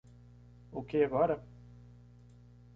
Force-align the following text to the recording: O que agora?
O 0.77 0.81
que 0.87 0.97
agora? 1.03 1.35